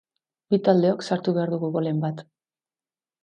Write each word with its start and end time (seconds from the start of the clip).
Bi 0.53 0.57
taldeok 0.67 1.03
sartu 1.07 1.35
behar 1.35 1.53
dugu 1.55 1.69
golen 1.77 1.99
bat. 2.07 2.23